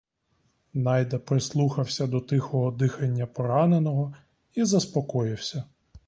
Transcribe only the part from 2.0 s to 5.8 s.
до тихого дихання пораненого і заспокоївся.